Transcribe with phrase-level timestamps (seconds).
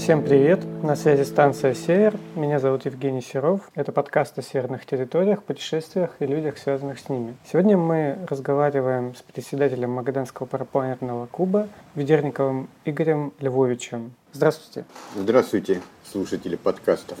[0.00, 0.64] Всем привет!
[0.82, 2.16] На связи станция «Север».
[2.34, 3.70] Меня зовут Евгений Серов.
[3.74, 7.36] Это подкаст о северных территориях, путешествиях и людях, связанных с ними.
[7.44, 14.14] Сегодня мы разговариваем с председателем Магаданского парапланерного клуба Ведерниковым Игорем Львовичем.
[14.32, 14.86] Здравствуйте.
[15.14, 17.18] Здравствуйте, слушатели подкастов.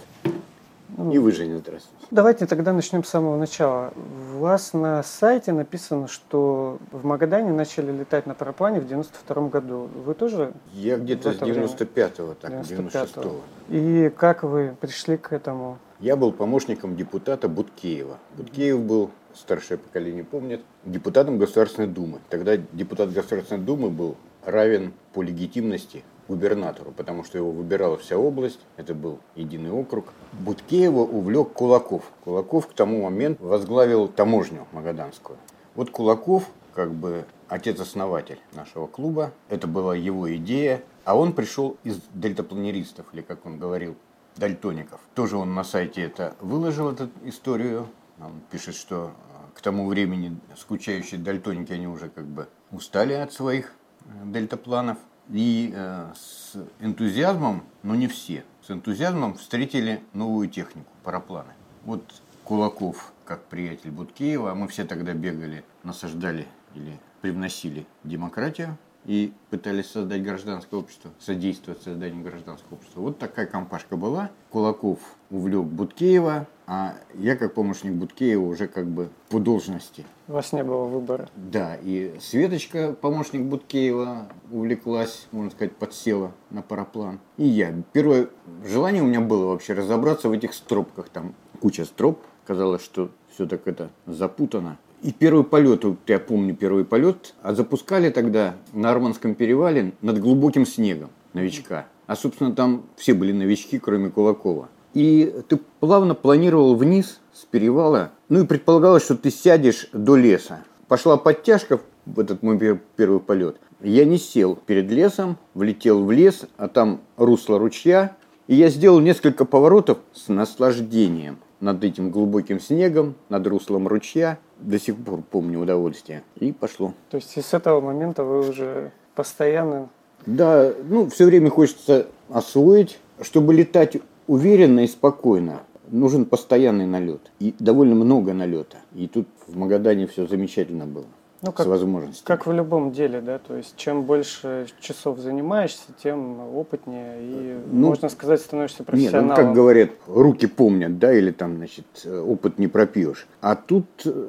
[1.12, 2.06] И вы, Женя, здравствуйте.
[2.10, 3.92] Давайте тогда начнем с самого начала.
[4.34, 9.88] У вас на сайте написано, что в Магадане начали летать на параплане в 92 году.
[10.04, 10.52] Вы тоже?
[10.74, 13.40] Я где-то с 95-го, так, 96-го.
[13.68, 15.78] И как вы пришли к этому?
[16.00, 18.18] Я был помощником депутата Буткеева.
[18.36, 22.20] Буткеев был, старшее поколение помнит, депутатом Государственной Думы.
[22.28, 28.60] Тогда депутат Государственной Думы был равен по легитимности губернатору, потому что его выбирала вся область,
[28.76, 30.12] это был единый округ.
[30.32, 32.04] Буткеева увлек Кулаков.
[32.24, 35.36] Кулаков к тому моменту возглавил таможню магаданскую.
[35.74, 42.00] Вот Кулаков, как бы отец-основатель нашего клуба, это была его идея, а он пришел из
[42.14, 43.96] дельтапланеристов, или как он говорил,
[44.36, 45.00] дальтоников.
[45.14, 47.88] Тоже он на сайте это выложил, эту историю.
[48.20, 53.32] Он пишет, что э, к тому времени скучающие дальтоники, они уже как бы устали от
[53.32, 53.72] своих
[54.04, 54.98] э, дельтапланов
[55.32, 61.52] и э, с энтузиазмом, но не все, с энтузиазмом встретили новую технику, парапланы.
[61.84, 62.02] Вот
[62.44, 70.22] Кулаков, как приятель Буткеева, мы все тогда бегали, насаждали или привносили демократию и пытались создать
[70.22, 73.00] гражданское общество, содействовать созданию гражданского общества.
[73.00, 74.30] Вот такая компашка была.
[74.50, 74.98] Кулаков
[75.30, 80.04] увлек Буткеева, а я, как помощник Буткеева, уже как бы по должности.
[80.28, 81.28] У вас не было выбора.
[81.34, 87.20] Да, и Светочка, помощник Буткеева, увлеклась, можно сказать, подсела на параплан.
[87.36, 87.74] И я.
[87.92, 88.28] Первое
[88.64, 91.08] желание у меня было вообще разобраться в этих стропках.
[91.08, 92.20] Там куча строп.
[92.46, 94.78] Казалось, что все так это запутано.
[95.02, 100.18] И первый полет, вот я помню первый полет, а запускали тогда на Арманском перевале над
[100.20, 101.86] глубоким снегом новичка.
[102.06, 104.68] А, собственно, там все были новички, кроме Кулакова.
[104.92, 110.64] И ты плавно планировал вниз с перевала, ну и предполагалось, что ты сядешь до леса.
[110.86, 112.58] Пошла подтяжка в этот мой
[112.96, 113.56] первый полет.
[113.80, 118.16] Я не сел перед лесом, влетел в лес, а там русло ручья.
[118.48, 124.38] И я сделал несколько поворотов с наслаждением над этим глубоким снегом, над руслом ручья.
[124.58, 126.22] До сих пор помню удовольствие.
[126.36, 126.94] И пошло.
[127.10, 129.88] То есть и с этого момента вы уже постоянно...
[130.26, 137.30] Да, ну, все время хочется освоить, чтобы летать уверенно и спокойно нужен постоянный налет.
[137.38, 138.78] И довольно много налета.
[138.94, 141.06] И тут в Магадане все замечательно было.
[141.42, 142.26] Ну, как, с возможностями.
[142.26, 147.88] Как в любом деле, да, то есть чем больше часов занимаешься, тем опытнее и, ну,
[147.88, 149.28] можно сказать, становишься профессионалом.
[149.28, 153.26] Нет, ну, как говорят, руки помнят, да, или там, значит, опыт не пропьешь.
[153.40, 154.26] А тут э,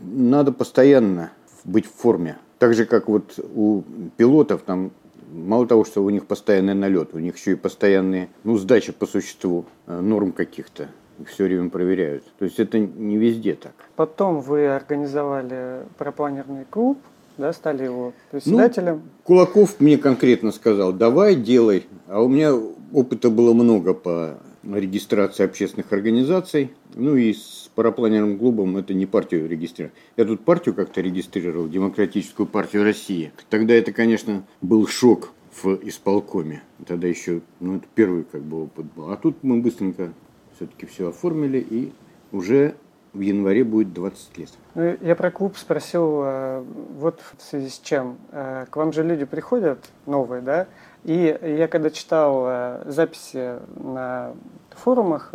[0.00, 1.32] надо постоянно
[1.64, 2.38] быть в форме.
[2.58, 3.82] Так же, как вот у
[4.16, 4.92] пилотов, там
[5.32, 9.06] мало того, что у них постоянный налет, у них еще и постоянные, ну, сдача по
[9.06, 10.88] существу э, норм каких-то
[11.26, 12.24] все время проверяют.
[12.38, 13.74] То есть это не везде так.
[13.96, 16.98] Потом вы организовали парапланерный клуб,
[17.38, 18.94] да, стали его председателем.
[18.94, 21.86] Ну, Кулаков мне конкретно сказал, давай, делай.
[22.06, 22.54] А у меня
[22.92, 26.72] опыта было много по регистрации общественных организаций.
[26.94, 29.94] Ну и с парапланерным клубом это не партию регистрировал.
[30.16, 33.32] Я тут партию как-то регистрировал, Демократическую партию России.
[33.50, 35.32] Тогда это, конечно, был шок
[35.62, 36.62] в исполкоме.
[36.86, 39.10] Тогда еще, ну, это первый как бы опыт был.
[39.10, 40.12] А тут мы быстренько
[40.56, 41.92] все-таки все оформили и
[42.32, 42.74] уже
[43.12, 44.50] в январе будет 20 лет.
[44.74, 46.64] Ну, я про клуб спросил, э,
[46.98, 48.18] вот в связи с чем.
[48.30, 50.66] Э, к вам же люди приходят новые, да?
[51.04, 54.34] И я когда читал э, записи на
[54.70, 55.32] форумах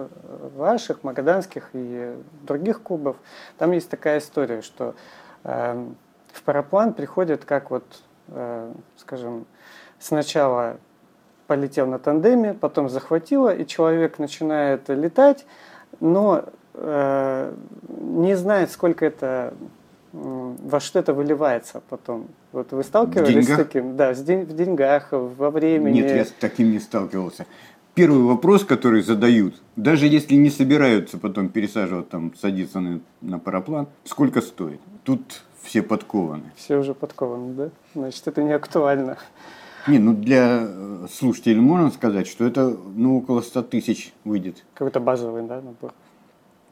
[0.56, 3.18] ваших, магаданских и других клубов,
[3.58, 4.94] там есть такая история, что
[5.44, 7.84] в параплан приходят как вот,
[8.98, 9.48] скажем,
[9.98, 10.78] сначала
[11.52, 15.46] полетел на тандеме, потом захватило, и человек начинает летать,
[16.00, 16.46] но
[16.76, 17.54] э,
[17.90, 19.54] не знает, сколько это,
[20.14, 22.28] во что это выливается потом.
[22.54, 23.98] Вот вы сталкивались с таким?
[23.98, 26.00] Да, в деньгах, во времени.
[26.00, 27.46] Нет, я с таким не сталкивался.
[27.96, 33.90] Первый вопрос, который задают, даже если не собираются потом пересаживать, там, садиться на, на параплан,
[34.06, 34.80] сколько стоит?
[35.04, 36.54] Тут все подкованы.
[36.56, 37.70] Все уже подкованы, да?
[37.94, 39.18] Значит, это не актуально.
[39.88, 44.64] Не, ну для э, слушателей можно сказать, что это ну, около 100 тысяч выйдет.
[44.74, 45.94] Какой-то базовый, да, набор?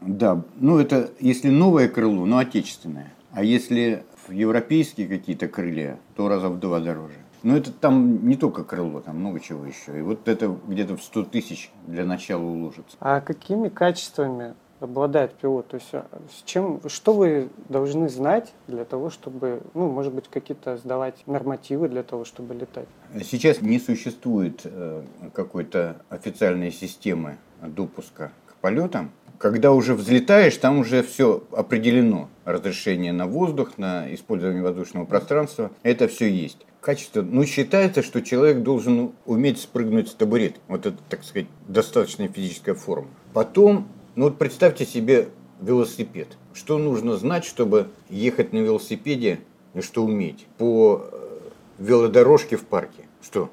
[0.01, 3.13] Да, ну это если новое крыло, но отечественное.
[3.31, 7.15] А если европейские какие-то крылья, то раза в два дороже.
[7.41, 9.97] Но это там не только крыло, там много чего еще.
[9.97, 12.97] И вот это где-то в 100 тысяч для начала уложится.
[12.99, 15.67] А какими качествами обладает пилот?
[15.67, 20.27] То есть а, с чем, что вы должны знать для того, чтобы, ну, может быть,
[20.29, 22.87] какие-то сдавать нормативы для того, чтобы летать?
[23.23, 25.03] Сейчас не существует э,
[25.33, 29.11] какой-то официальной системы допуска к полетам.
[29.37, 32.29] Когда уже взлетаешь, там уже все определено.
[32.43, 35.71] Разрешение на воздух, на использование воздушного пространства.
[35.83, 37.21] Это все есть качество.
[37.21, 40.55] Ну, считается, что человек должен уметь спрыгнуть с табурет.
[40.67, 43.07] Вот это, так сказать, достаточная физическая форма.
[43.33, 45.29] Потом, ну вот представьте себе
[45.61, 46.37] велосипед.
[46.53, 49.39] Что нужно знать, чтобы ехать на велосипеде
[49.73, 50.47] и что уметь?
[50.57, 51.39] По э,
[51.79, 53.03] велодорожке в парке.
[53.21, 53.49] Что?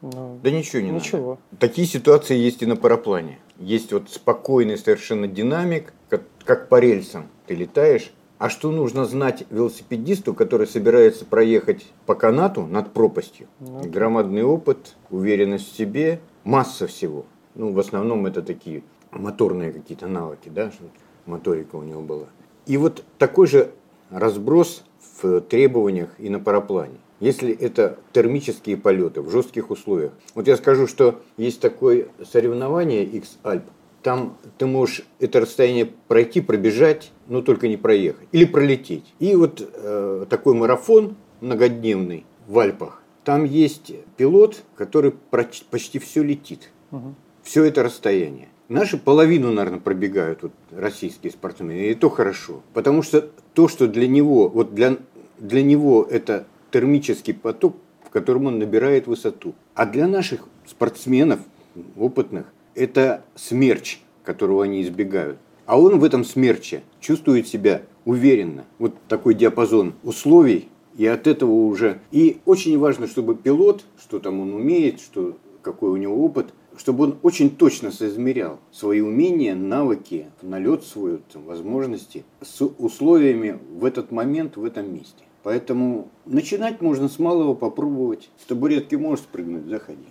[0.00, 1.38] Ну, да ничего не ничего.
[1.50, 1.58] надо.
[1.58, 3.38] Такие ситуации есть и на параплане.
[3.58, 7.26] Есть вот спокойный совершенно динамик, как, как по рельсам.
[7.46, 13.48] Ты летаешь, а что нужно знать велосипедисту, который собирается проехать по канату над пропастью?
[13.58, 17.26] Ну, Громадный опыт, уверенность в себе, масса всего.
[17.56, 20.70] Ну, в основном это такие моторные какие-то навыки, да,
[21.26, 22.26] моторика у него была.
[22.66, 23.70] И вот такой же
[24.10, 24.84] разброс
[25.22, 26.98] в требованиях и на параплане.
[27.20, 30.12] Если это термические полеты в жестких условиях.
[30.34, 33.64] Вот я скажу, что есть такое соревнование X-Alp,
[34.02, 38.28] там ты можешь это расстояние пройти, пробежать, но только не проехать.
[38.30, 39.12] Или пролететь.
[39.18, 43.02] И вот э, такой марафон многодневный в Альпах.
[43.24, 46.70] Там есть пилот, который почти все летит.
[46.92, 47.14] Угу.
[47.42, 48.48] Все это расстояние.
[48.68, 52.62] Наши половину, наверное, пробегают вот, российские спортсмены, и то хорошо.
[52.74, 54.98] Потому что то, что для него, вот для,
[55.38, 59.54] для него это термический поток, в котором он набирает высоту.
[59.74, 61.40] А для наших спортсменов,
[61.96, 65.38] опытных, это смерч, которого они избегают.
[65.64, 68.66] А он в этом смерче чувствует себя уверенно.
[68.78, 70.68] Вот такой диапазон условий,
[70.98, 72.00] и от этого уже...
[72.10, 77.04] И очень важно, чтобы пилот, что там он умеет, что, какой у него опыт, чтобы
[77.04, 84.12] он очень точно соизмерял свои умения, навыки, налет свой, там, возможности с условиями в этот
[84.12, 85.24] момент, в этом месте.
[85.42, 88.30] Поэтому начинать можно с малого, попробовать.
[88.38, 90.08] С табуретки можешь спрыгнуть, заходи.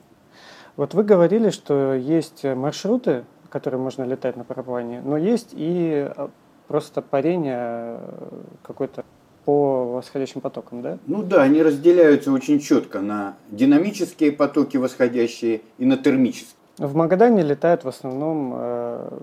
[0.75, 6.29] Вот вы говорили, что есть маршруты, которые можно летать на параплане, но есть и а,
[6.67, 7.99] просто парение э,
[8.61, 9.05] какой-то
[9.47, 10.99] по восходящим потокам, да?
[11.07, 16.57] Ну да, они разделяются очень четко на динамические потоки восходящие и на термические.
[16.77, 19.19] В Магадане летают в основном э,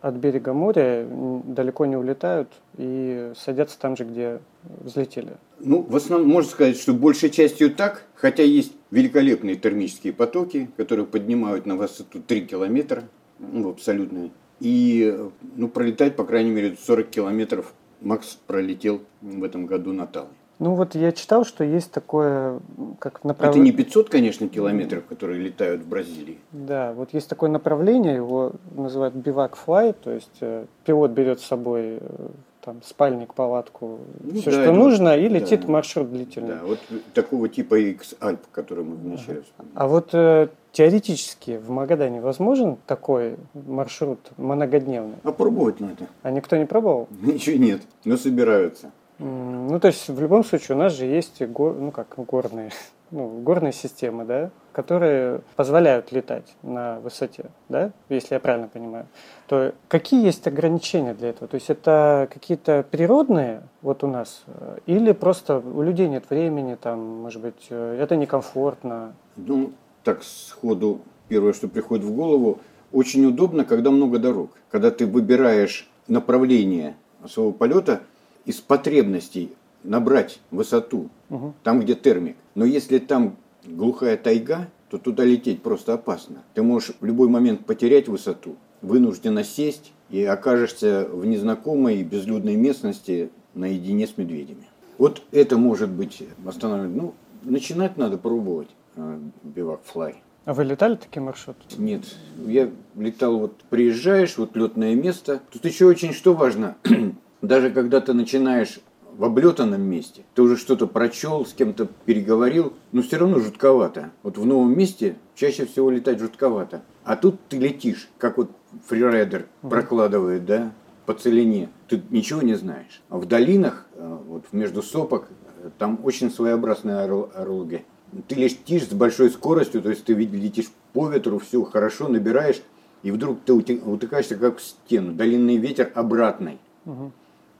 [0.00, 1.06] от берега моря,
[1.44, 2.48] далеко не улетают
[2.78, 4.40] и садятся там же, где
[4.80, 5.36] взлетели.
[5.60, 11.04] Ну, в основном можно сказать, что большей частью так, хотя есть великолепные термические потоки, которые
[11.04, 13.04] поднимают на высоту 3 километра,
[13.38, 14.30] ну, абсолютно.
[14.60, 15.14] И
[15.56, 20.28] ну, пролетать, по крайней мере, 40 километров Макс пролетел в этом году на Талой.
[20.58, 22.60] Ну вот я читал, что есть такое
[22.98, 23.72] как направление.
[23.72, 26.38] Это не 500, конечно, километров, которые летают в Бразилии.
[26.52, 31.44] Да, вот есть такое направление, его называют бивак флай, то есть э, пилот берет с
[31.44, 32.28] собой э,
[32.62, 36.48] там спальник, палатку, ну, все, да, что нужно, и летит да, маршрут длительный.
[36.48, 36.78] Да, вот
[37.12, 39.74] такого типа X-Alp, который мы вначале вспомнили.
[39.74, 45.16] А вот э, теоретически в Магадане возможен такой маршрут многодневный?
[45.22, 46.06] Попробовать надо.
[46.22, 47.08] А никто не пробовал?
[47.22, 48.90] Ничего нет, но собираются.
[49.18, 52.72] Ну, то есть, в любом случае, у нас же есть гор, ну, как горные,
[53.10, 59.06] ну, горные системы, да, которые позволяют летать на высоте, да, если я правильно понимаю.
[59.46, 61.48] То какие есть ограничения для этого?
[61.48, 66.74] То есть это какие-то природные вот у нас, э, или просто у людей нет времени,
[66.74, 69.14] там, может быть, э, это некомфортно?
[69.36, 69.72] Ну,
[70.06, 72.60] так сходу первое, что приходит в голову,
[72.92, 74.52] очень удобно, когда много дорог.
[74.70, 76.96] Когда ты выбираешь направление
[77.26, 78.00] своего полета–
[78.46, 79.50] из потребностей
[79.82, 81.52] набрать высоту, угу.
[81.62, 82.36] там, где термик.
[82.54, 86.44] Но если там глухая тайга, то туда лететь просто опасно.
[86.54, 93.30] Ты можешь в любой момент потерять высоту, вынужденно сесть и окажешься в незнакомой безлюдной местности
[93.54, 94.66] наедине с медведями.
[94.96, 96.96] Вот это может быть останавливать.
[96.96, 100.22] Ну, начинать надо пробовать э, бивак флай.
[100.44, 101.60] А вы летали такие маршруты?
[101.76, 102.04] Нет,
[102.46, 105.40] я летал, вот приезжаешь, вот летное место.
[105.52, 106.76] Тут еще очень что важно,
[107.42, 108.80] даже когда ты начинаешь
[109.16, 114.10] в облетанном месте, ты уже что-то прочел, с кем-то переговорил, но все равно жутковато.
[114.22, 116.82] Вот в новом месте чаще всего летать жутковато.
[117.02, 118.50] А тут ты летишь, как вот
[118.86, 120.72] фрирайдер прокладывает, да,
[121.06, 121.70] по целине.
[121.88, 123.00] Ты ничего не знаешь.
[123.08, 125.28] А в долинах, э, вот между сопок,
[125.62, 127.84] э, там очень своеобразная орология.
[128.28, 132.62] Ты летишь с большой скоростью, то есть ты летишь по ветру, все хорошо, набираешь,
[133.02, 135.12] и вдруг ты утыкаешься как в стену.
[135.12, 136.58] Долинный ветер обратный.
[136.84, 137.12] Угу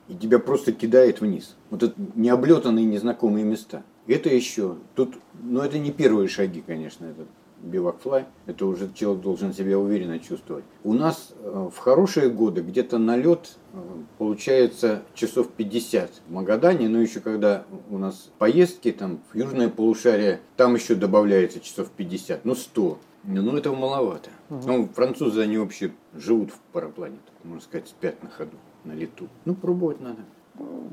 [0.08, 1.56] и тебя просто кидает вниз.
[1.70, 3.82] Вот это необлетанные незнакомые места.
[4.06, 4.76] Это еще.
[4.94, 7.26] Тут, но это не первые шаги, конечно, этот
[7.62, 8.24] бивак флай.
[8.46, 10.64] Это уже человек должен себя уверенно чувствовать.
[10.84, 13.78] У нас э, в хорошие годы где-то налет э,
[14.18, 20.40] получается часов 50 в Магадане, но еще когда у нас поездки там в южное полушарие,
[20.56, 22.98] там еще добавляется часов 50, ну 100.
[23.28, 24.30] Ну, этого маловато.
[24.50, 24.60] Угу.
[24.66, 29.28] Ну, французы, они вообще живут в параплане, можно сказать, спят на ходу, на лету.
[29.44, 30.22] Ну, пробовать надо.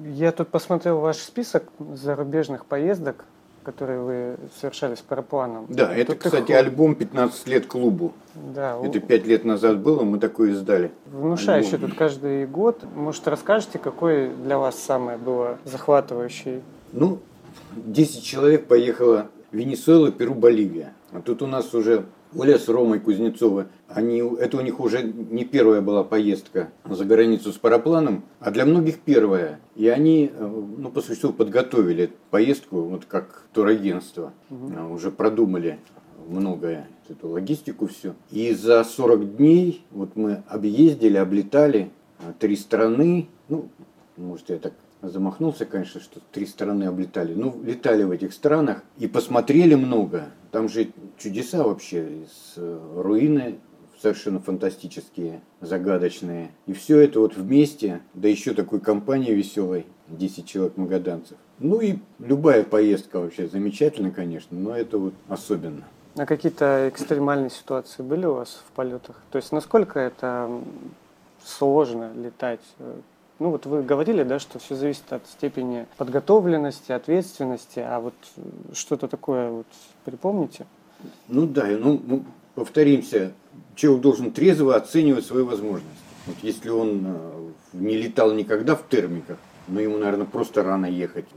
[0.03, 3.25] Я тут посмотрел ваш список зарубежных поездок,
[3.63, 5.65] которые вы совершали с парапланом.
[5.69, 6.57] Да, это, тут кстати, их...
[6.57, 8.13] альбом «15 лет клубу».
[8.35, 8.77] Да.
[8.83, 10.91] Это пять лет назад было, мы такое издали.
[11.07, 11.89] Внушающий альбом.
[11.89, 12.83] тут каждый год.
[12.95, 16.61] Может, расскажете, какой для вас самое было захватывающий?
[16.91, 17.19] Ну,
[17.75, 20.93] 10 человек поехало в Венесуэлу, Перу, Боливия.
[21.13, 22.05] А тут у нас уже
[22.35, 27.53] Оля с Ромой Кузнецовы, они, это у них уже не первая была поездка за границу
[27.53, 29.59] с парапланом, а для многих первая.
[29.75, 34.93] И они, э, ну, по существу, подготовили поездку, вот как турагентство, угу.
[34.93, 35.79] уже продумали
[36.27, 38.15] многое, эту логистику все.
[38.31, 43.69] И за 40 дней вот мы объездили, облетали э, три страны, ну,
[44.17, 44.73] может, я так
[45.09, 47.33] замахнулся, конечно, что три страны облетали.
[47.33, 50.29] Ну, летали в этих странах и посмотрели много.
[50.51, 53.59] Там же чудеса вообще, с э, руины
[54.01, 56.51] совершенно фантастические, загадочные.
[56.67, 61.37] И все это вот вместе, да еще такой компании веселой, 10 человек магаданцев.
[61.59, 65.83] Ну и любая поездка вообще замечательно, конечно, но это вот особенно.
[66.15, 69.15] А какие-то экстремальные ситуации были у вас в полетах?
[69.31, 70.49] То есть насколько это
[71.43, 72.61] сложно летать?
[73.43, 78.13] Ну вот вы говорили, да, что все зависит от степени подготовленности, ответственности, а вот
[78.71, 79.65] что-то такое вот
[80.05, 80.65] припомните?
[81.27, 82.23] Ну да, ну, ну
[82.55, 83.33] повторимся,
[83.75, 85.91] человек должен трезво оценивать свои возможности.
[86.25, 91.27] Вот если он э, не летал никогда в термиках, но ему, наверное, просто рано ехать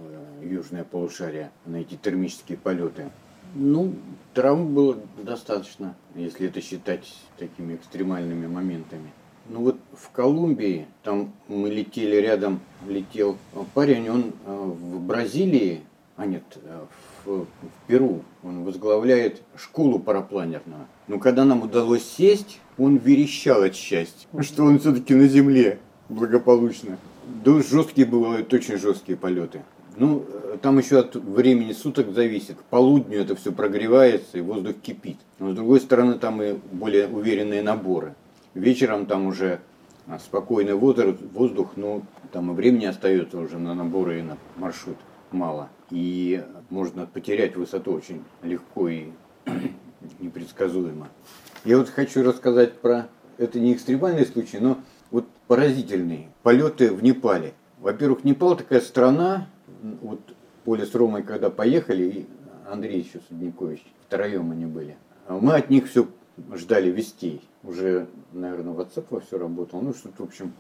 [0.41, 3.11] в южное полушарие на эти термические полеты.
[3.57, 3.93] Ну,
[4.33, 9.11] травм было достаточно, если это считать такими экстремальными моментами.
[9.49, 13.37] Ну вот в Колумбии, там мы летели рядом, летел
[13.75, 15.83] парень, он э, в Бразилии,
[16.17, 16.81] а нет, э,
[17.25, 17.47] в, в
[17.87, 20.87] Перу, он возглавляет школу парапланерную.
[21.07, 26.99] Но когда нам удалось сесть, он верещал от счастья, что он все-таки на земле благополучно.
[27.45, 29.63] Да жесткие бывают, очень жесткие полеты.
[29.97, 32.57] Ну, э, там еще от времени суток зависит.
[32.57, 35.19] К полудню это все прогревается и воздух кипит.
[35.39, 38.15] Но с другой стороны, там и более уверенные наборы.
[38.57, 39.61] Вечером там уже
[40.07, 42.01] а, спокойный воздух, но
[42.33, 44.97] там и времени остается уже на наборы и на маршрут
[45.31, 45.69] мало.
[45.91, 49.09] И можно потерять высоту очень легко и
[50.21, 51.09] непредсказуемо.
[51.67, 54.79] Я вот хочу рассказать про, это не экстремальный случай, но
[55.11, 57.53] вот поразительные полеты в Непале.
[57.79, 59.49] Во-первых, Непал такая страна,
[60.01, 60.21] вот
[60.65, 62.27] Оля с Ромой когда поехали, и
[62.67, 64.97] Андрей еще Судникович, втроем они были,
[65.29, 66.09] мы от них все
[66.55, 67.41] ждали вестей.
[67.63, 69.81] Уже, наверное, WhatsApp во все работал.
[69.81, 70.53] Ну, что-то, в общем,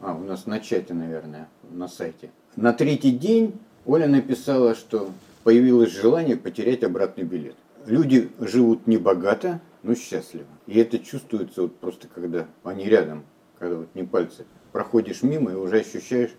[0.00, 2.30] а, у нас на чате, наверное, на сайте.
[2.56, 3.54] На третий день
[3.86, 5.10] Оля написала, что
[5.42, 7.56] появилось желание потерять обратный билет.
[7.86, 10.46] Люди живут не богато, но счастливо.
[10.66, 13.24] И это чувствуется вот просто, когда они рядом,
[13.58, 14.46] когда вот не пальцы.
[14.72, 16.34] Проходишь мимо и уже ощущаешь,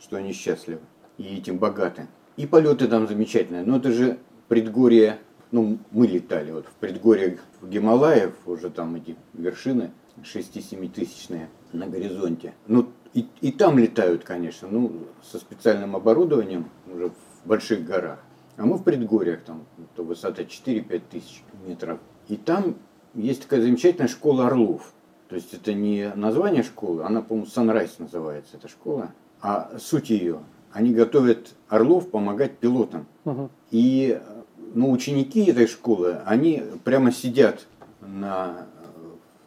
[0.00, 0.80] что они счастливы.
[1.16, 2.06] И этим богаты.
[2.36, 3.64] И полеты там замечательные.
[3.64, 5.18] Но это же предгорье
[5.52, 9.90] ну, мы летали вот в предгорьях Гималаев, уже там эти вершины
[10.22, 12.54] 6-7 тысячные на горизонте.
[12.66, 14.92] Ну, и, и там летают, конечно, ну,
[15.22, 18.20] со специальным оборудованием уже в больших горах.
[18.56, 19.64] А мы в предгорьях, там,
[19.96, 21.98] то высота 4-5 тысяч метров.
[22.28, 22.76] И там
[23.14, 24.92] есть такая замечательная школа орлов.
[25.28, 29.12] То есть это не название школы, она, по-моему, Sunrise называется эта школа.
[29.40, 30.40] А суть ее,
[30.72, 33.06] они готовят орлов помогать пилотам.
[33.24, 33.50] Угу.
[33.70, 34.20] И
[34.74, 37.66] ну, ученики этой школы, они прямо сидят
[38.00, 38.66] на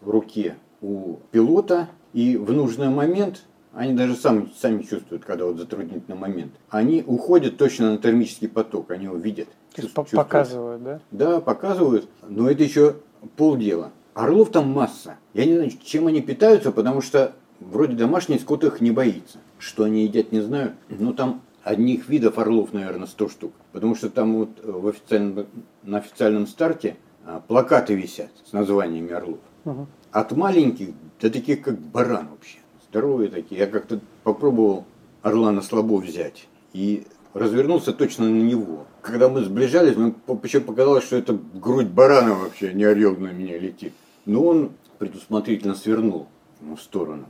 [0.01, 6.17] руке у пилота, и в нужный момент, они даже сами, сами чувствуют, когда вот затруднительный
[6.17, 9.47] момент, они уходят точно на термический поток, они его видят.
[9.75, 10.99] То есть показывают, да?
[11.11, 12.97] Да, показывают, но это еще
[13.35, 13.91] полдела.
[14.13, 15.17] Орлов там масса.
[15.33, 19.39] Я не знаю, чем они питаются, потому что вроде домашний скот их не боится.
[19.57, 20.73] Что они едят, не знаю.
[20.89, 23.53] Но там одних видов орлов, наверное, 100 штук.
[23.71, 25.47] Потому что там вот э, в официальном,
[25.83, 29.39] на официальном старте а, плакаты висят с названиями орлов.
[29.65, 29.87] Угу.
[30.11, 30.89] От маленьких
[31.19, 32.59] до таких, как баран вообще.
[32.89, 33.61] Здоровые такие.
[33.61, 34.85] Я как-то попробовал
[35.21, 36.47] орла на слабо взять.
[36.73, 38.85] И развернулся точно на него.
[39.01, 43.57] Когда мы сближались, мне почему показалось, что это грудь барана вообще, не орел на меня
[43.57, 43.93] летит.
[44.25, 46.27] Но он предусмотрительно свернул
[46.61, 47.25] в сторону.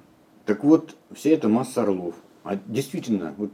[0.46, 2.16] Так вот, вся эта масса орлов.
[2.44, 3.52] А действительно, вот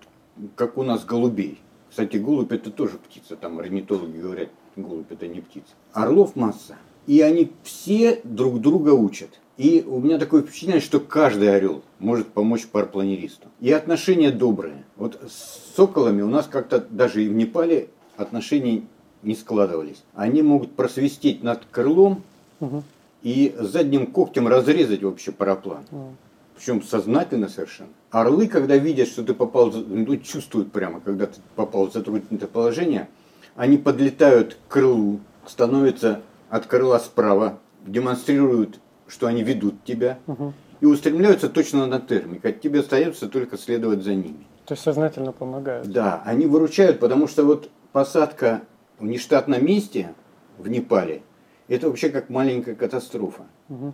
[0.55, 1.59] как у нас голубей.
[1.89, 3.35] Кстати, голубь это тоже птица.
[3.35, 5.69] Там орнитологи говорят, голубь это не птица.
[5.93, 6.75] Орлов масса.
[7.07, 9.39] И они все друг друга учат.
[9.57, 13.47] И у меня такое впечатление, что каждый орел может помочь парапланеристу.
[13.59, 14.85] И отношения добрые.
[14.95, 18.83] Вот с соколами у нас как-то даже и в Непале отношения
[19.23, 20.03] не складывались.
[20.13, 22.23] Они могут просвистеть над крылом
[22.61, 22.83] Мгм.
[23.21, 25.83] и задним когтем разрезать вообще параплан.
[25.91, 26.15] Мгм.
[26.59, 27.91] Причем сознательно совершенно.
[28.11, 33.07] Орлы, когда видят, что ты попал, ну, чувствуют прямо, когда ты попал в затруднительное положение,
[33.55, 40.53] они подлетают к крылу, становятся от крыла справа, демонстрируют, что они ведут тебя, Мгм.
[40.81, 42.43] и устремляются точно на термик.
[42.43, 44.45] От тебе остается только следовать за ними.
[44.65, 45.89] То есть сознательно помогают.
[45.89, 48.63] Да, они выручают, потому что вот посадка
[48.99, 50.13] в нештатном месте
[50.57, 51.21] в Непале,
[51.69, 53.43] это вообще как маленькая катастрофа.
[53.69, 53.93] Мгм.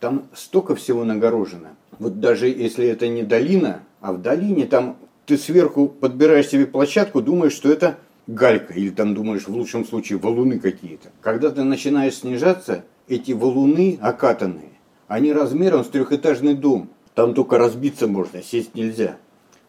[0.00, 1.76] Там столько всего нагорожено.
[1.98, 7.22] Вот даже если это не долина, а в долине там ты сверху подбираешь себе площадку,
[7.22, 11.10] думаешь, что это галька, или там думаешь в лучшем случае валуны какие-то.
[11.20, 14.72] Когда ты начинаешь снижаться, эти валуны окатанные,
[15.08, 16.90] они размером с трехэтажный дом.
[17.14, 19.16] Там только разбиться можно, сесть нельзя.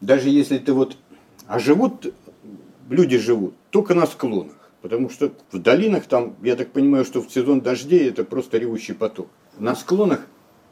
[0.01, 0.97] Даже если ты вот...
[1.47, 2.13] А живут,
[2.89, 4.53] люди живут только на склонах.
[4.81, 8.93] Потому что в долинах там, я так понимаю, что в сезон дождей это просто ревущий
[8.93, 9.29] поток.
[9.59, 10.19] На склонах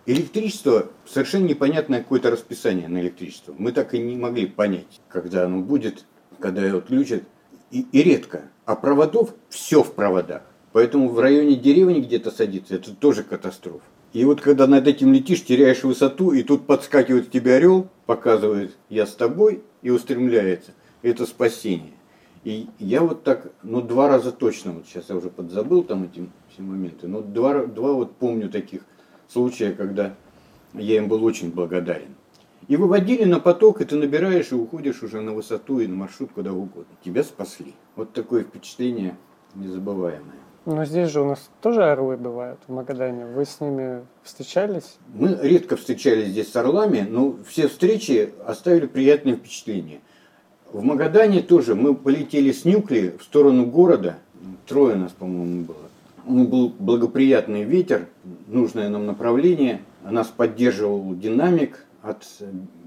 [0.05, 3.55] электричество совершенно непонятное какое-то расписание на электричество.
[3.57, 6.05] Мы так и не могли понять, когда оно будет,
[6.39, 7.23] когда его отключат.
[7.71, 8.43] И, и редко.
[8.65, 10.43] А проводов все в проводах.
[10.71, 13.83] Поэтому в районе деревни где-то садиться, это тоже катастрофа.
[14.13, 19.07] И вот когда над этим летишь, теряешь высоту, и тут подскакивает тебе орел, показывает «я
[19.07, 20.73] с тобой» и устремляется.
[21.01, 21.93] Это спасение.
[22.45, 26.29] И я вот так, ну, два раза точно, вот сейчас я уже подзабыл там эти
[26.53, 28.81] все моменты, но два, два вот помню таких
[29.27, 30.13] случая, когда
[30.73, 32.15] я им был очень благодарен.
[32.67, 36.31] И выводили на поток, и ты набираешь и уходишь уже на высоту и на маршрут
[36.33, 36.95] куда угодно.
[37.03, 37.73] Тебя спасли.
[37.95, 39.17] Вот такое впечатление
[39.55, 40.45] незабываемое.
[40.65, 43.25] Но здесь же у нас тоже орлы бывают в Магадане.
[43.25, 44.97] Вы с ними встречались?
[45.13, 50.01] Мы редко встречались здесь с орлами, но все встречи оставили приятное впечатление.
[50.71, 54.17] В Магадане тоже мы полетели с Нюкли в сторону города.
[54.67, 55.77] Трое нас, по-моему, было.
[56.27, 58.07] Ну, был благоприятный ветер,
[58.47, 59.81] нужное нам направление.
[60.03, 62.25] Нас поддерживал динамик от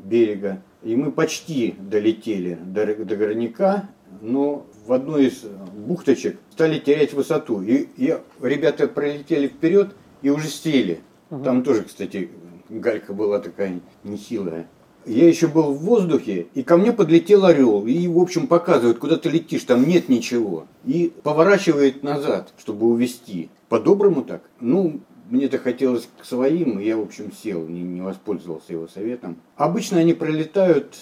[0.04, 0.60] берега.
[0.82, 3.88] И мы почти долетели до, до горняка,
[4.20, 7.62] но в одной из бухточек стали терять высоту.
[7.62, 11.00] И, и ребята пролетели вперед и уже сели.
[11.30, 11.44] Мгм.
[11.44, 12.30] Там тоже, кстати,
[12.68, 14.66] галька была такая нехилая.
[15.08, 17.86] Я еще был в воздухе, и ко мне подлетел орел.
[17.86, 20.66] И, в общем, показывает, куда ты летишь, там нет ничего.
[20.84, 23.48] И поворачивает назад, чтобы увести.
[23.70, 24.42] По-доброму так.
[24.60, 29.38] Ну, мне-то хотелось к своим, и я, в общем, сел, не, не воспользовался его советом.
[29.56, 30.94] Обычно они пролетают,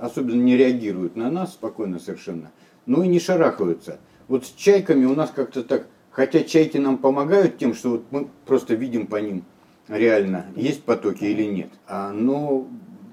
[0.00, 2.50] особенно не реагируют на нас спокойно совершенно,
[2.86, 4.00] но и не шарахаются.
[4.26, 8.28] Вот с чайками у нас как-то так, хотя чайки нам помогают тем, что вот мы
[8.46, 9.44] просто видим по ним
[9.88, 11.70] реально, есть потоки или нет.
[11.86, 12.66] А, но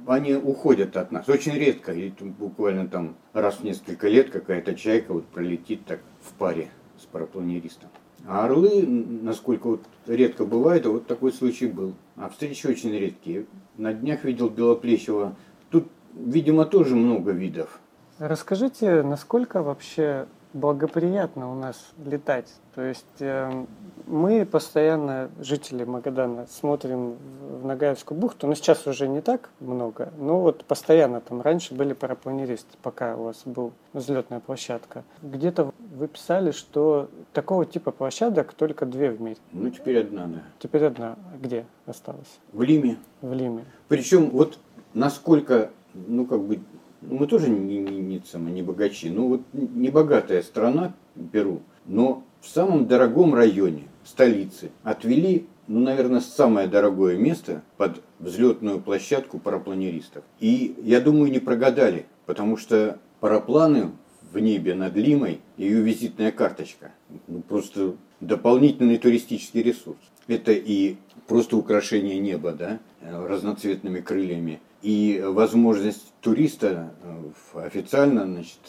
[0.08, 1.28] они уходят от нас.
[1.30, 6.34] Очень редко, и буквально там раз в несколько лет какая-то чайка вот пролетит так в
[6.34, 7.90] паре с парапланеристом.
[8.28, 11.96] А орлы, насколько вот редко бывает, вот такой случай был.
[12.16, 13.46] А встречи очень редкие.
[13.78, 15.36] На днях видел белоплещего.
[15.70, 17.80] Тут, видимо, тоже много видов.
[18.20, 22.52] Расскажите, насколько вообще благоприятно у нас летать?
[22.76, 23.66] То есть э,
[24.08, 30.40] мы постоянно, жители Магадана, смотрим в Нагаевскую бухту, но сейчас уже не так много, но
[30.40, 35.04] вот постоянно там раньше были парапланеристы, пока у вас был взлетная площадка.
[35.22, 39.38] Где-то вы писали, что такого типа площадок только две в мире.
[39.52, 40.44] Ну, теперь одна, да.
[40.60, 41.16] Теперь одна.
[41.42, 42.40] Где осталась?
[42.54, 42.98] В Лиме.
[43.22, 43.66] В Лиме.
[43.88, 44.58] Причем вот
[44.94, 46.60] насколько, ну как бы,
[47.02, 50.94] мы тоже не, не, не, не богачи, ну вот небогатая страна
[51.32, 58.80] Перу, но в самом дорогом районе, столицы, отвели, ну, наверное, самое дорогое место под взлетную
[58.80, 60.24] площадку парапланеристов.
[60.40, 63.92] И я думаю, не прогадали, потому что парапланы
[64.32, 66.92] в небе над Лимой, ее визитная карточка,
[67.28, 70.00] ну, просто дополнительный туристический ресурс.
[70.28, 70.96] Это и
[71.28, 78.60] просто украшение неба, да, разноцветными крыльями, и возможность туриста э, официально, значит,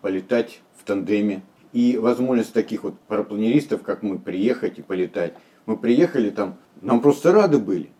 [0.00, 1.42] полетать в тандеме,
[1.72, 5.34] и возможность таких вот парапланеристов, как мы, приехать и полетать.
[5.66, 7.90] Мы приехали там, нам просто рады были.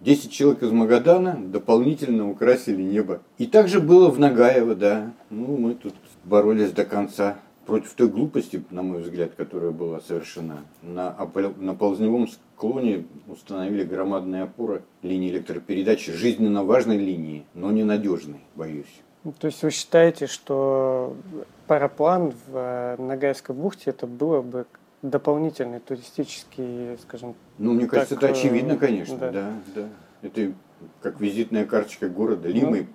[0.00, 3.20] 10 человек из Магадана дополнительно украсили небо.
[3.36, 5.12] И также было в Нагаево, да.
[5.28, 10.64] Ну, мы тут боролись до конца против той глупости, на мой взгляд, которая была совершена.
[10.82, 11.16] На,
[11.58, 19.00] на ползневом склоне установили громадные опоры линии электропередачи, жизненно важной линии, но ненадежной, боюсь.
[19.38, 21.14] То есть вы считаете, что
[21.66, 24.66] параплан в э, Ногайской бухте это было бы
[25.02, 29.30] дополнительный туристический, скажем Ну, мне кажется, так, это очевидно, конечно, да.
[29.30, 29.88] да, да.
[30.22, 30.52] Это
[31.02, 32.86] как визитная карточка города Лимы, ну,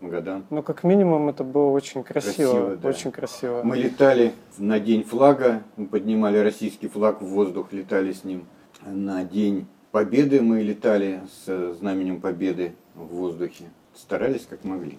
[0.00, 0.44] Магадан.
[0.50, 2.52] Ну, как минимум, это было очень красиво.
[2.52, 2.88] красиво да.
[2.88, 3.62] Очень красиво.
[3.62, 8.46] Мы летали на день флага, мы поднимали российский флаг в воздух, летали с ним.
[8.86, 13.64] На день Победы мы летали с знаменем Победы в воздухе.
[13.94, 14.98] Старались как могли.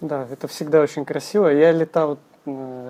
[0.00, 1.48] Да, это всегда очень красиво.
[1.48, 2.18] Я летал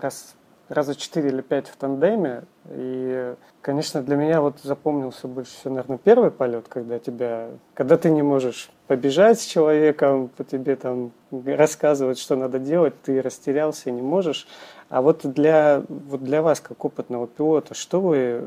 [0.00, 0.34] раз,
[0.68, 5.98] раза четыре или пять в тандеме, и, конечно, для меня вот запомнился больше всего, наверное,
[5.98, 12.18] первый полет, когда тебя, когда ты не можешь побежать с человеком, по тебе там рассказывать,
[12.18, 14.46] что надо делать, ты растерялся не можешь.
[14.88, 18.44] А вот для, вот для вас, как опытного пилота, что вы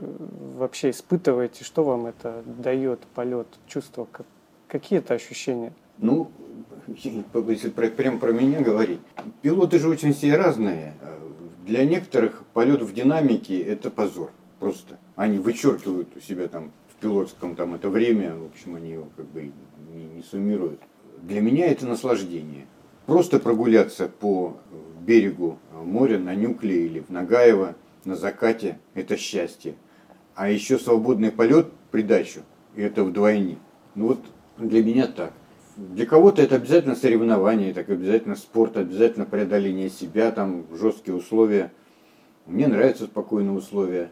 [0.58, 4.26] вообще испытываете, что вам это дает полет, чувство, как,
[4.67, 5.73] какие это ощущения?
[5.97, 6.30] Ну,
[6.88, 9.00] если прям про меня говорить,
[9.41, 10.93] пилоты же очень все разные.
[11.65, 14.97] Для некоторых полет в динамике это позор просто.
[15.15, 19.26] Они вычеркивают у себя там в пилотском там это время, в общем, они его как
[19.28, 19.52] бы
[19.93, 20.82] не, не суммируют.
[21.21, 22.65] Для меня это наслаждение.
[23.06, 24.58] Просто прогуляться по
[25.02, 29.76] берегу моря на Нюкле или в Нагаево на закате– это счастье.
[30.36, 32.41] А еще свободный полет придачу–
[32.76, 33.58] это вдвойне.
[33.95, 34.19] Ну вот
[34.58, 35.34] для меня так.
[35.78, 41.71] Для кого-то это обязательно соревнование, так обязательно спорт, обязательно преодоление себя, там жесткие условия.
[42.47, 44.12] Мне нравятся спокойные условия.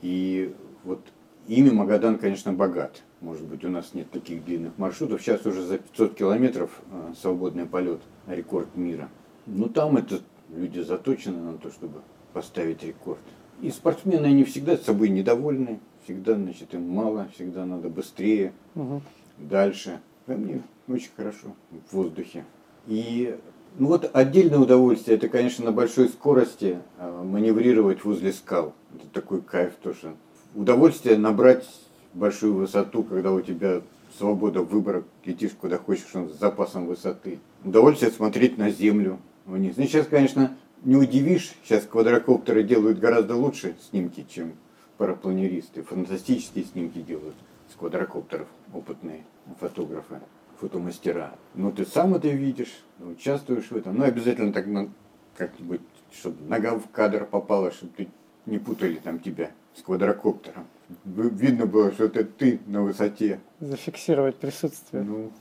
[0.00, 1.00] И вот
[1.46, 3.02] ими Магадан, конечно, богат.
[3.20, 5.20] Может быть, у нас нет таких длинных маршрутов.
[5.20, 9.10] Сейчас уже за 500 километров э, свободный полет, рекорд мира.
[9.46, 12.00] Но там это люди заточены на то, чтобы
[12.32, 13.20] поставить рекорд.
[13.60, 19.02] И спортсмены, они всегда с собой недовольны, всегда, значит, им мало, всегда надо быстрее, угу.
[19.38, 20.00] дальше.
[20.26, 22.44] Да мне очень хорошо в воздухе.
[22.86, 23.36] И
[23.78, 28.74] ну вот отдельное удовольствие, это, конечно, на большой скорости а, маневрировать возле скал.
[28.94, 30.14] Это такой кайф тоже.
[30.54, 31.66] Удовольствие набрать
[32.14, 33.82] большую высоту, когда у тебя
[34.16, 37.38] свобода выбора, летишь куда хочешь с запасом высоты.
[37.64, 39.76] Удовольствие смотреть на землю вниз.
[39.76, 44.54] Ну, сейчас, конечно, не удивишь, сейчас квадрокоптеры делают гораздо лучше снимки, чем
[44.96, 45.82] парапланеристы.
[45.82, 47.36] Фантастические снимки делают
[47.72, 49.24] с квадрокоптеров опытные
[49.58, 50.20] фотографы,
[50.58, 51.34] фотомастера.
[51.54, 53.96] Но ты сам это видишь, участвуешь в этом.
[53.96, 54.90] Ну, обязательно так ну,
[55.36, 55.80] как-нибудь,
[56.12, 58.08] чтобы нога в кадр попала, чтобы ты
[58.46, 60.66] не путали там тебя с квадрокоптером.
[61.04, 63.40] Видно было, что это ты на высоте.
[63.60, 65.02] Зафиксировать присутствие.
[65.02, 65.32] Ну.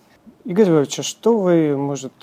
[0.45, 2.13] Игорь Львович, а что вы, может,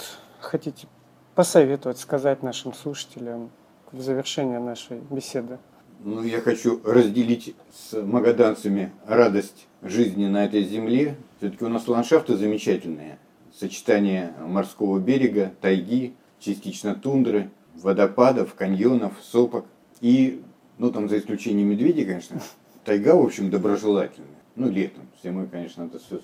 [0.41, 0.87] хотите
[1.35, 3.51] посоветовать, сказать нашим слушателям
[3.93, 5.59] в завершение нашей беседы?
[6.01, 11.17] Ну, я хочу разделить с магаданцами радость жизни на этой земле.
[11.39, 13.19] Все-таки у нас ландшафты замечательные.
[13.53, 19.65] Сочетание морского берега, тайги, частично тундры, водопадов, каньонов, сопок.
[20.01, 20.43] И,
[20.79, 22.41] ну там за исключением медведей, конечно,
[22.87, 24.31] тайга, в общем, доброжелательная.
[24.55, 25.03] Ну, летом.
[25.23, 26.21] Зимой, конечно, это все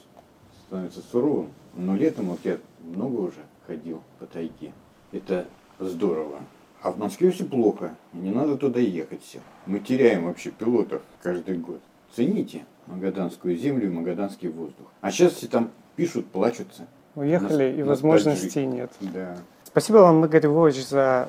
[0.67, 1.51] становится суровым.
[1.75, 4.73] Но летом вот я много уже ходил по тайге.
[5.11, 5.47] Это
[5.79, 6.39] здорово.
[6.81, 9.41] А в Москве все плохо, не надо туда ехать все.
[9.67, 11.81] Мы теряем вообще пилотов каждый год.
[12.15, 14.87] Цените магаданскую землю и магаданский воздух.
[15.01, 16.87] А сейчас все там пишут, плачутся.
[17.15, 18.91] Уехали нас, и возможностей нет.
[19.01, 19.37] Да.
[19.65, 21.29] Спасибо вам, Игорь Львович, за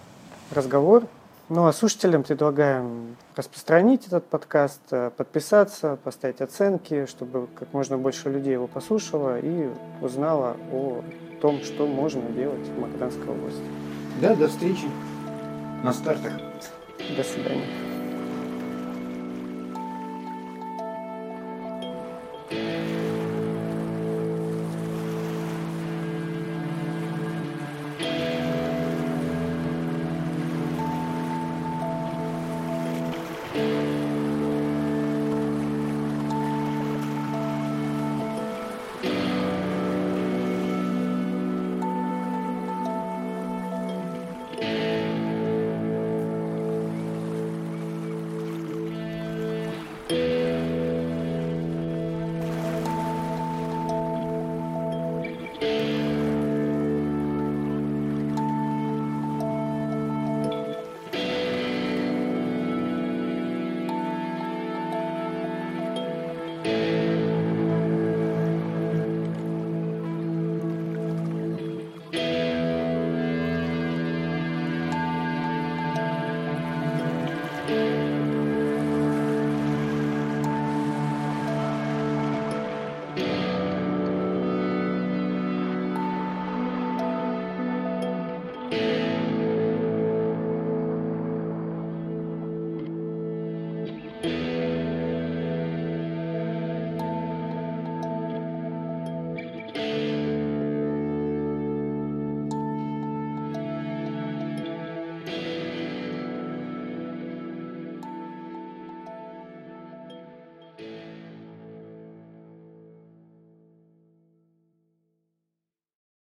[0.51, 1.03] разговор.
[1.49, 8.29] Ну а слушателям предлагаем распространить этот подкаст, э, подписаться, поставить оценки, чтобы как можно больше
[8.29, 9.69] людей его послушало и
[10.01, 11.03] узнало о
[11.41, 13.61] том, что можно делать в Магаданской области.
[14.21, 14.87] Да, до встречи
[15.83, 16.31] на стартах.
[17.17, 17.92] До свидания.